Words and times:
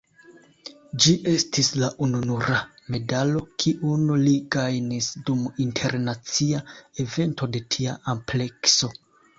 Ĝi 1.03 1.11
estis 1.31 1.69
la 1.81 1.89
ununura 2.05 2.57
medalo 2.95 3.43
kiun 3.65 4.09
li 4.25 4.35
gajnis 4.57 5.13
dum 5.29 5.47
internacia 5.69 6.67
evento 7.07 7.55
de 7.57 7.65
tia 7.77 7.97
amplekso. 8.17 8.95